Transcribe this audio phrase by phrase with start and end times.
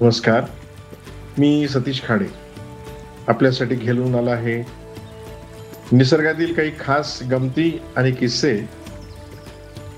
[0.00, 0.44] नमस्कार
[1.38, 2.26] मी सतीश खाडे.
[3.28, 4.62] आपल्यासाठी घेऊन आला आहे
[5.92, 8.60] निसर्गातील काही खास गमती आणि किस्से.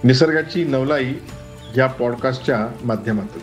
[0.04, 1.14] निसर्गाची नवलाई
[1.76, 3.42] या पॉडकास्टच्या माध्यमातून.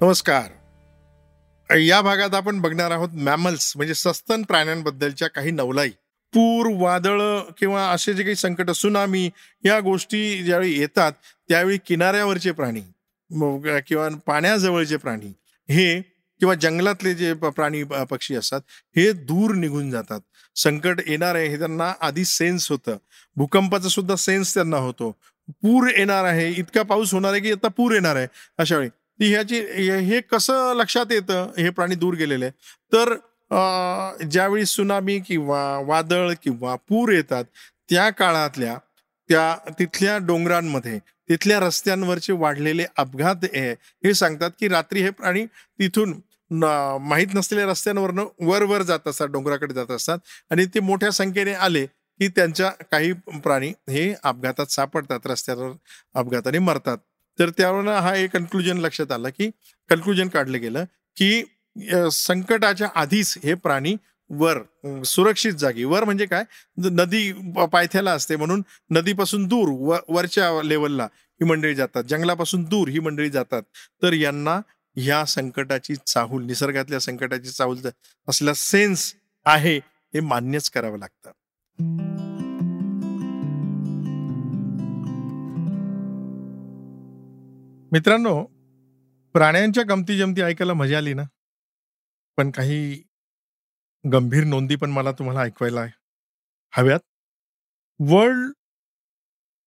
[0.00, 0.42] नमस्कार.
[1.78, 5.90] या भागात आपण बघणार आहोत मॅमल्स म्हणजे सस्तन प्राण्यांबद्दलच्या काही नवलाई.
[6.34, 7.20] पूर वादळ
[7.58, 9.28] किंवा असे जे काही संकट सुनामी
[9.64, 11.12] या गोष्टी ज्यावेळी येतात
[11.48, 12.80] त्यावेळी किनाऱ्यावरचे प्राणी
[13.86, 15.32] किंवा पाण्याजवळचे प्राणी
[15.68, 16.00] हे
[16.40, 18.60] किंवा जंगलातले जे प्राणी पक्षी असतात
[18.96, 20.20] हे दूर निघून जातात.
[20.56, 22.96] संकट येणार आहे हे त्यांना आधी सेन्स होतं.
[23.36, 25.10] भूकंपाचा सुद्धा सेन्स त्यांना होतो.
[25.48, 28.26] पूर येणार आहे इतका पाऊस होणार आहे की आता पूर येणार आहे
[28.58, 28.88] अशा वेळी.
[28.88, 29.60] ती ह्याची
[30.06, 32.50] हे कसं लक्षात येतं हे प्राणी दूर गेलेले?
[32.92, 33.14] तर
[34.30, 37.44] ज्यावेळी सुनामी किंवा वादळ किंवा पूर येतात
[37.90, 38.76] त्या काळातल्या
[39.28, 45.44] त्या तिथल्या डोंगरांमध्ये तिथल्या रस्त्यांवरचे वाढलेले अपघात हे सांगतात की रात्री हे प्राणी
[45.78, 46.20] तिथून
[47.02, 50.18] माहीत नसलेल्या रस्त्यांवरनं वर वर जात असतात डोंगराकडे जात असतात.
[50.50, 53.12] आणि ते मोठ्या संख्येने आले की त्यांच्या काही
[53.44, 55.70] प्राणी हे अपघातात सापडतात रस्त्यावर
[56.14, 56.98] अपघाताने मरतात.
[57.38, 59.50] तर त्यावर हा एक कन्क्लुजन लक्षात आलं की
[59.90, 60.84] कन्क्लुजन काढलं गेलं
[61.16, 61.42] की
[62.12, 63.94] संकटाच्या आधीच हे प्राणी
[64.30, 65.84] वर सुरक्षित जागी.
[65.84, 66.44] वर म्हणजे काय?
[66.78, 67.32] नदी
[67.72, 69.68] पायथ्याला असते म्हणून नदीपासून दूर
[70.08, 72.04] वरच्या लेवलला ही मंडळी जातात.
[72.04, 73.62] जंगलापासून दूर ही मंडळी जातात.
[74.02, 74.60] तर यांना
[74.96, 77.78] ह्या संकटाची चाहूल निसर्गातल्या संकटाची चाहूल
[78.28, 79.14] असल्या सेन्स
[79.44, 79.76] आहे
[80.14, 81.30] हे मान्यच करावं लागतं.
[87.92, 88.42] मित्रांनो
[89.32, 91.22] प्राण्यांच्या गमती जमती ऐकायला मजा आली ना?
[92.36, 93.02] पण काही
[94.12, 95.84] गंभीर नोंदी पण मला तुम्हाला ऐकवायला
[96.72, 97.00] हव्यात.
[98.00, 98.52] वर्ल्ड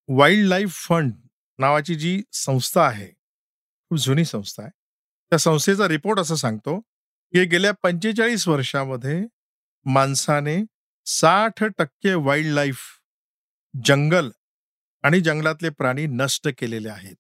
[0.08, 1.14] वाईल्ड लाईफ फंड
[1.58, 3.08] नावाची जी संस्था आहे
[3.90, 4.72] खूप जुनी संस्था आहे
[5.32, 6.80] त्या संस्थेचा रिपोर्ट असं सांगतो
[7.34, 9.22] की गेल्या पंचेचाळीस वर्षामध्ये
[9.86, 10.58] माणसाने
[11.06, 12.82] साठ टक्के वाईल्ड लाईफ
[13.86, 14.30] जंगल
[15.04, 17.16] आणि जंगलातले प्राणी नष्ट केलेले आहेत.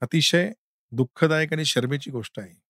[0.00, 0.52] अतिशय
[0.92, 2.65] दुःखदायक आणि शर्मेची गोष्ट आहे.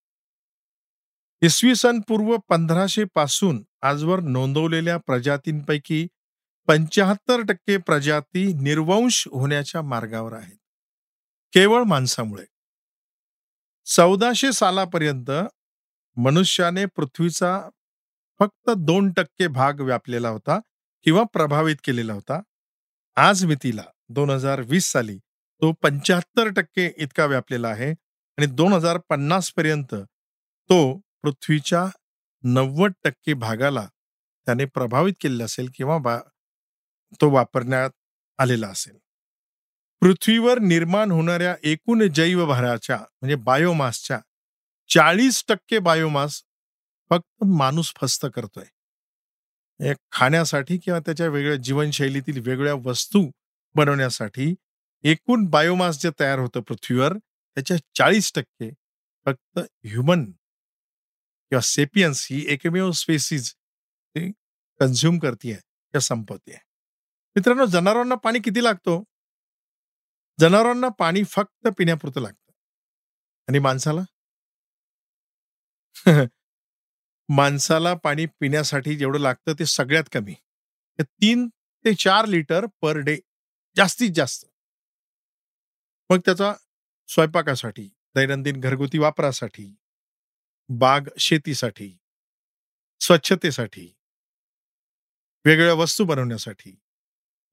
[1.43, 6.07] इसवी सन पूर्व पंधराशे पासून आजवर नोंदवलेल्या प्रजातींपैकी
[6.69, 10.57] पंच्याहत्तर टक्के प्रजाती निर्वंश होण्याच्या मार्गावर आहेत.
[11.53, 12.45] केवळ माणसामुळे.
[13.87, 15.31] चौदाशे सालापर्यंत
[16.17, 17.69] मनुष्याने पृथ्वीचा
[18.41, 20.59] फक्त दोन टक्के भाग व्यापलेला होता
[21.05, 22.41] किंवा प्रभावित केलेला होता.
[23.17, 25.19] आज मितीला दोन हजार वीस साली
[25.63, 29.95] तो पंच्याहत्तर टक्के इतका व्यापलेला आहे आणि दोन हजार पन्नास पर्यंत
[30.71, 31.85] तो पृथ्वीच्या
[32.45, 33.87] नव्वद टक्के भागाला
[34.47, 36.19] त्याने प्रभावित केलेला असेल किंवा
[37.21, 37.91] तो वापरण्यात
[38.39, 38.97] आलेला असेल.
[40.03, 44.19] पृथ्वीवर निर्माण होणाऱ्या एकूण जैवभाराच्या म्हणजे बायोमासच्या
[44.91, 46.43] चाळीस टक्के बायोमास
[47.11, 48.65] फक्त माणूस फस्त करतोय.
[50.13, 53.31] खाण्यासाठी किंवा त्याच्या वेगळ्या जीवनशैलीतील वेगळ्या वस्तू
[53.75, 54.55] बनवण्यासाठी
[55.05, 58.71] एकूण बायोमास जे तयार होतं पृथ्वीवर त्याच्या चाळीस टक्के
[59.27, 60.25] फक्त ह्युमन
[61.51, 63.53] किंवा सेपियन्स ही एकमेव स्पेसीज
[64.81, 66.53] कन्झ्युम करते किंवा संपवते
[67.37, 69.03] मित्रांनो जनावरांना पाणी किती लागतो?
[70.41, 72.53] जनावरांना पाणी फक्त पिण्यापुरतं लागतं.
[73.49, 74.01] आणि माणसाला?
[77.29, 80.35] माणसाला पाणी पिण्यासाठी जेवढं लागतं ते सगळ्यात कमी.
[81.01, 81.49] तीन
[81.85, 83.17] ते चार लिटर पर डे
[83.77, 84.47] जास्तीत जास्त.
[86.11, 86.55] मग त्याचा
[87.09, 89.77] स्वयंपाकासाठी दैनंदिन घरगुती वापरासाठी
[90.69, 91.97] बाग शेतीसाठी
[93.01, 93.87] स्वच्छतेसाठी
[95.45, 96.71] वेगवेगळ्या वस्तू बनवण्यासाठी.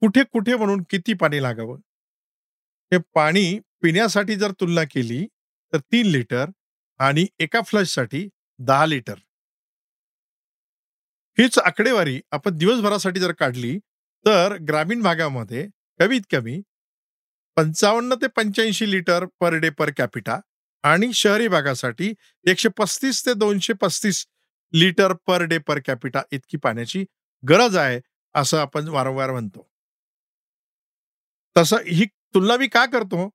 [0.01, 1.79] कुठे कुठे म्हणून किती पाणी लागावं?
[2.91, 5.25] हे पाणी पिण्यासाठी जर तुलना केली
[5.73, 6.46] तर तीन लिटर
[7.00, 8.28] आणि एका फ्लशसाठी
[8.59, 9.16] दहा लिटर.
[11.38, 13.78] हीच आकडेवारी आपण दिवसभरासाठी जर काढली
[14.26, 15.67] तर ग्रामीण भागामध्ये
[15.99, 16.61] कमीत कमी
[17.58, 20.40] पंचावन्न ते पंच्याऐंशी litre per day per capita
[20.84, 22.14] आणि शहरी भागासाठी
[22.46, 24.26] एकशे पस्तीस ते दोनशे पस्तीस
[24.74, 27.03] litre per day per capita इतकी पाण्याची
[27.44, 28.00] गरज आहे
[28.35, 29.68] असं आपण वारंवार म्हणतो.
[31.56, 33.30] तसं ही तुलना मी का करतो?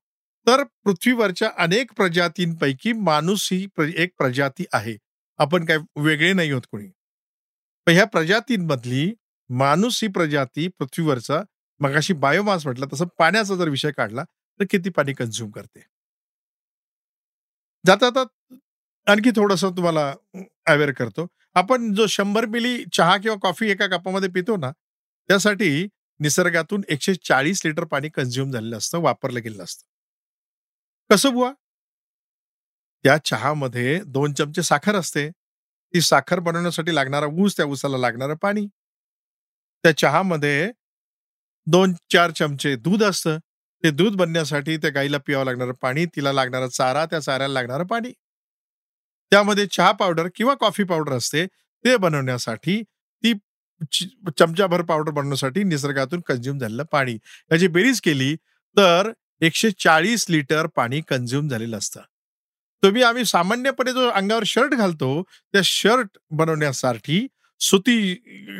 [0.47, 3.65] तर पृथ्वीवरच्या अनेक प्रजातींपैकी माणूस ही
[3.97, 4.95] एक प्रजाती आहे.
[5.39, 6.87] आपण काय वेगळे नाही होत कोणी.
[7.87, 9.11] पण ह्या प्रजातींमधली
[9.49, 11.41] माणूस ही प्रजाती पृथ्वीवरचा
[11.81, 14.23] मगाशी बायोमास म्हटलं तसं पाण्याचा जर विषय काढला
[14.59, 15.79] तर किती पाणी कन्झ्युम करते?
[17.85, 18.23] जाता जाता
[19.07, 20.13] आणखी थोडस तुम्हाला
[20.67, 21.27] अवेअर करतो.
[21.55, 24.71] आपण जो शंभर मिली चहा किंवा कॉफी एका कपामध्ये पितो ना
[25.29, 25.87] त्यासाठी
[26.19, 29.83] निसर्गातून एकशे चाळीस लिटर पाणी कन्झ्युम झालेलं असतं वापरलं गेलेलं असतं.
[31.09, 31.51] कसं बुवा?
[33.05, 35.29] त्या चहामध्ये दोन चमचे साखर असते.
[35.93, 38.65] ती साखर बनवण्यासाठी लागणारा ऊस त्या ऊसाला लागणारं पाणी.
[39.83, 40.71] त्या चहामध्ये
[41.67, 43.37] दोन चार चमचे दूध असतं.
[43.83, 48.11] ते दूध बनण्यासाठी त्या गाईला पियावं लागणारं पाणी तिला लागणारा चारा त्या चाऱ्याला लागणारं पाणी.
[49.31, 51.45] त्यामध्ये चहा पावडर किंवा कॉफी पावडर असते
[51.85, 52.81] ते बनवण्यासाठी
[53.23, 53.33] ती
[54.37, 57.17] चमचाभर पावडर बनवण्यासाठी निसर्गातून कन्झ्युम झालेलं पाणी.
[57.51, 58.35] याची बेरीज केली
[58.77, 59.11] तर
[59.41, 62.01] एकशे चाळीस लिटर पाणी कन्झ्युम झालेलं असतं.
[62.83, 65.21] तुम्ही आम्ही सामान्यपणे जो अंगावर शर्ट घालतो
[65.53, 67.25] त्या शर्ट बनवण्यासाठी
[67.61, 68.13] सुती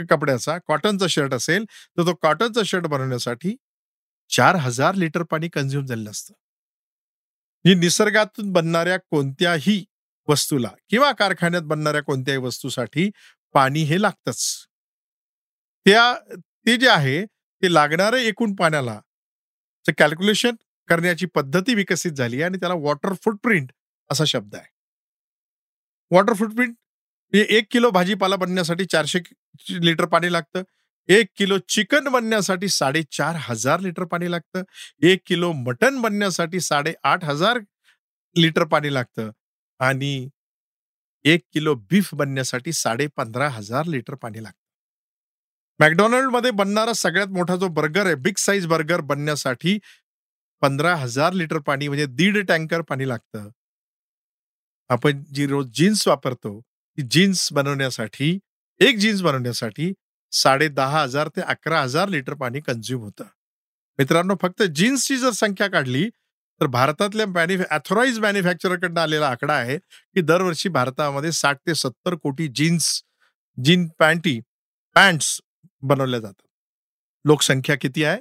[0.09, 3.55] कपड्याचा कॉटनचा शर्ट असेल तर तो कॉटनचा शर्ट बनवण्यासाठी
[4.29, 6.33] चार हजार लिटर पाणी कन्झ्युम झालेलं असतं.
[7.65, 9.83] ही निसर्गातून बनणाऱ्या कोणत्याही
[10.27, 13.09] वस्तूला किंवा कारखान्यात बनणाऱ्या कोणत्याही वस्तूसाठी
[13.53, 14.43] पाणी हे लागतच.
[15.85, 16.13] त्या
[16.65, 18.99] ते जे आहे ते लागणाऱ्या एकूण पाण्याला
[19.97, 20.55] कॅल्क्युलेशन
[20.89, 23.71] करण्याची पद्धती विकसित झाली आणि त्याला वॉटर फुटप्रिंट
[24.09, 24.67] असा शब्द आहे.
[26.11, 26.69] वॉटर फुटप्रिंट
[27.33, 29.19] म्हणजे एक किलो भाजीपाला बनण्यासाठी चारशे
[29.85, 30.63] लिटर पाणी लागतं.
[31.09, 34.63] एक किलो चिकन बनण्यासाठी साडेचार हजार लिटर पाणी लागतं.
[35.01, 37.59] एक किलो मटन बनण्यासाठी साडेआठ हजार
[38.35, 39.29] लिटर पाणी लागतं.
[39.79, 40.29] आणि
[41.25, 44.57] एक किलो बीफ बनण्यासाठी साडे पंधरा हजार लिटर पाणी लागतं.
[45.79, 49.77] मॅकडॉनल्डमध्ये बनणारा सगळ्यात मोठा जो बर्गर आहे बिग साईज बर्गर बनण्यासाठी
[50.61, 53.49] पंधरा हजार लिटर पाणी म्हणजे दीड टँकर पाणी लागतं.
[54.89, 58.37] आपण जी रोज जीन्स वापरतो ती जीन्स बनवण्यासाठी
[58.79, 59.91] एक जीन्स बनवण्यासाठी
[60.31, 63.23] साडे दहा हजार ते अकरा हजार लिटर पाणी कन्झ्युम होतं.
[63.99, 66.09] मित्रांनो फक्त जीन्सची जर संख्या काढली
[66.61, 72.47] तर भारतातल्या मॅन्युफॅ अथॉराइज मॅन्युफॅक्चरकडनं आलेला आकडा आहे की दरवर्षी भारतामध्ये साठ ते सत्तर कोटी
[72.47, 73.03] जीन्स
[73.63, 74.39] जीन पॅन्टी
[74.95, 75.41] पॅन्ट्स
[75.81, 76.47] बनवल्या जातात.
[77.25, 78.19] लोकसंख्या किती आहे?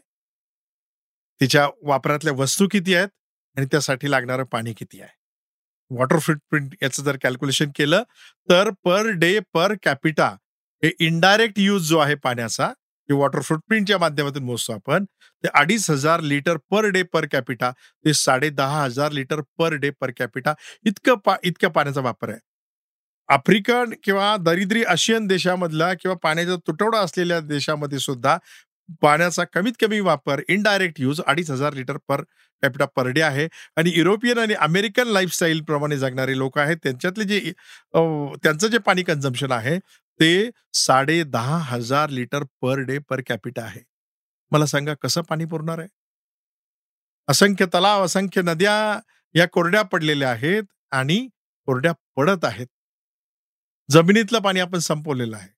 [1.40, 3.08] तिच्या वापरातल्या वस्तू किती आहेत?
[3.56, 5.16] आणि त्यासाठी लागणारं पाणी किती आहे?
[5.90, 8.02] वॉटर फुटप्रिंट याचं जर कॅल्क्युलेशन केलं
[8.50, 10.36] तर पर डे पर कॅपिटा
[10.82, 12.72] हे इनडायरेक्ट यूज जो आहे पाण्याचा
[13.08, 15.04] ते वॉटर फुटप्रिंटच्या माध्यमातून मोजतो आपण.
[15.44, 17.70] ते अडीच हजार litre per day per capita
[18.04, 20.54] ते साडे दहा हजार litre per day per capita
[20.86, 22.38] इतकं पा इतक्या पाण्याचा वापर आहे.
[23.28, 28.36] आफ्रिकन किंवा दरिद्री आशियन देशामधला किंवा पाण्याचा तुटवडा असलेल्या देशामध्ये सुद्धा
[29.02, 32.22] पाण्याचा कमीत कमी वापर इनडायरेक्ट यूज अडीच हजार litre per
[32.62, 33.46] capita per day आहे.
[33.76, 36.76] आणि युरोपियन आणि अमेरिकन लाईफस्टाईल प्रमाणे जगणारे लोक आहेत.
[36.82, 37.40] त्यांच्यातले जे
[37.94, 39.78] त्यांचं जे पाणी कन्झम्पशन आहे
[40.20, 43.80] ते साडे दहा हजार litre per day per capita आहे.
[44.52, 45.88] मला सांगा कसं पाणी पुरणार आहे?
[47.28, 48.74] असंख्य तलाव असंख्य नद्या
[49.34, 51.18] या कोरड्या पडलेल्या आहेत आणि
[51.68, 52.66] कोरड्या पडत आहेत.
[53.88, 55.48] जमिनीतलं पाणी आपण संपवलेलं आहे.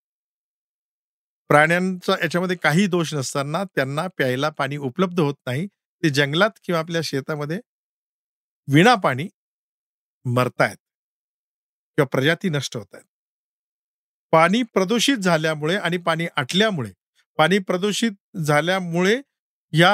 [1.50, 5.66] प्राण्यांचा याच्यामध्ये काही दोष नसताना त्यांना प्यायला पाणी उपलब्ध होत नाही.
[6.02, 7.60] ते जंगलात किंवा आपल्या शेतामध्ये
[8.68, 9.28] विना पाणी
[10.26, 10.76] मरतायत
[11.98, 13.04] किंवा प्रजाती नष्ट होत आहेत
[14.32, 16.90] पाणी प्रदूषित झाल्यामुळे आणि पाणी आटल्यामुळे.
[17.38, 18.12] पाणी प्रदूषित
[18.46, 19.20] झाल्यामुळे
[19.72, 19.92] या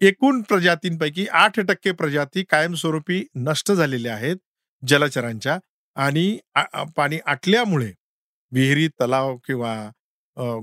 [0.00, 4.36] एकूण प्रजातींपैकी आठ टक्के प्रजाती कायमस्वरूपी नष्ट झालेल्या आहेत
[4.82, 5.58] जलचरांच्या.
[5.96, 6.38] आणि
[6.96, 7.92] पाणी आटल्यामुळे
[8.52, 9.74] विहिरी तलाव किंवा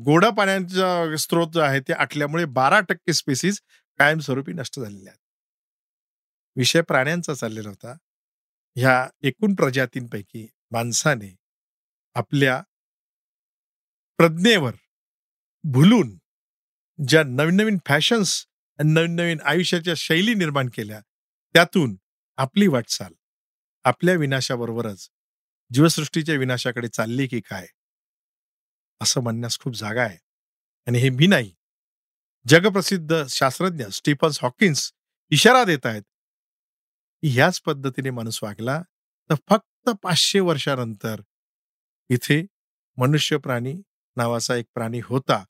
[0.06, 3.60] गोड्या पाण्याचा स्त्रोत जो आहे ते आटल्यामुळे बारा टक्के स्पेसीज
[4.00, 5.20] कायमस्वरूपी नष्ट झालेल्या आहेत.
[6.58, 7.96] विषय प्राण्यांचा चाललेला होता.
[8.76, 11.34] ह्या एकूण प्रजातींपैकी माणसाने
[12.18, 12.62] आपल्या
[14.18, 14.76] प्रज्ञेवर
[15.64, 16.18] भुलून
[17.08, 18.48] ज्या नवीन नवीन फॅशन्स
[18.86, 21.00] नवीन नवीन आयुष्याच्या शैली निर्माण केल्या
[21.54, 21.96] त्यातून
[22.38, 23.14] आपली वाटचाल
[23.84, 25.10] आपल्या विनाशाबरोबरच
[25.74, 27.68] जीवसृष्टीच्या विनाशाकडे चालली की काय?
[29.02, 30.18] असं म्हणण्यास खूप जागा आहे.
[30.88, 31.56] आणि हे मी नाही.
[32.48, 34.94] जगप्रसिद्ध शास्त्रज्ञ स्टीफन्स हॉकिन्स
[35.30, 36.04] इशारा देत आहेत
[37.24, 38.82] ह्याच पद्धतीने माणूस वागला
[39.30, 41.22] तर फक्त पाचशे वर्षानंतर
[42.10, 42.46] इथे
[42.98, 43.74] मनुष्य प्राणी
[44.16, 45.46] नावाचा एक प्राणी होता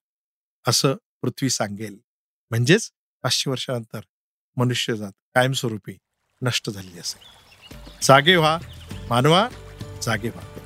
[0.67, 1.99] असं पृथ्वी सांगेल.
[2.49, 2.91] म्हणजेच
[3.23, 3.99] पाचशे वर्षानंतर
[4.55, 5.97] मनुष्यजात कायमस्वरूपी
[6.41, 7.21] नष्ट झालेली असेल.
[8.01, 8.59] जागे व्हा.
[9.09, 9.49] मानवा
[10.01, 10.56] जागे व्हा.